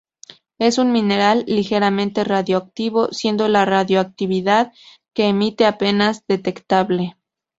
[0.57, 4.73] Es un mineral ligeramente radioactivo, siendo la radioactividad
[5.13, 7.17] que emite apenas detectable.